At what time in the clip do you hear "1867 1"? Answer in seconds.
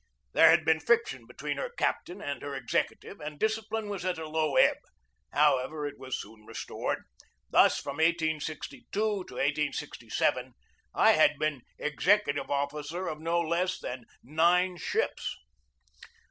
9.19-11.13